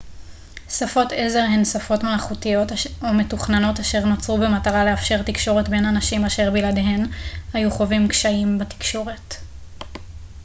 שפות 0.69 1.07
עזר 1.15 1.39
הן 1.53 1.65
שפות 1.65 2.03
מלאכותיות 2.03 2.71
או 3.01 3.13
מתוכננות 3.13 3.79
אשר 3.79 4.05
נוצרו 4.05 4.37
במטרה 4.37 4.85
לאפשר 4.85 5.23
תקשורת 5.23 5.69
בין 5.69 5.85
אנשים 5.85 6.25
אשר 6.25 6.51
בלעדיהן 6.51 7.05
היו 7.53 7.71
חווים 7.71 8.07
קשיים 8.07 8.59
בתקשורת 8.59 9.35